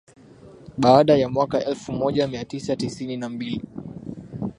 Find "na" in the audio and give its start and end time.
3.17-3.29